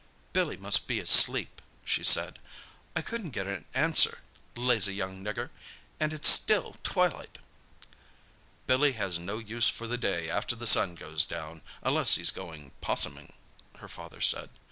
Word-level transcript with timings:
"Billy 0.33 0.57
must 0.57 0.87
be 0.87 0.99
asleep," 0.99 1.61
she 1.85 2.03
said. 2.03 2.39
"I 2.95 3.03
couldn't 3.03 3.37
get 3.37 3.45
an 3.45 3.65
answer. 3.75 4.21
Lazy 4.55 4.95
young 4.95 5.23
nigger—and 5.23 6.11
it's 6.11 6.27
still 6.27 6.75
twilight!" 6.83 7.37
"Billy 8.65 8.93
has 8.93 9.19
no 9.19 9.37
use 9.37 9.69
for 9.69 9.85
the 9.85 9.99
day 9.99 10.27
after 10.27 10.55
the 10.55 10.65
sun 10.65 10.95
goes 10.95 11.23
down, 11.23 11.61
unless 11.83 12.15
he's 12.15 12.31
going 12.31 12.71
'possuming," 12.81 13.33
her 13.77 13.87
father 13.87 14.21
said. 14.21 14.49